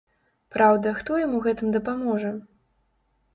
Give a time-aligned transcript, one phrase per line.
[0.53, 2.33] Праўда, хто ім у гэтым дапаможа?